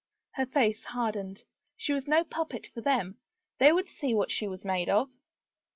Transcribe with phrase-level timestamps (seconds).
[0.31, 1.43] Her face hardened.
[1.77, 3.19] She was no puppet for them.
[3.59, 5.11] They would see what she was made of